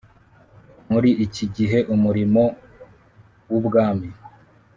[0.91, 2.43] muri iki gihe Umurimo
[3.51, 4.09] w Ubwami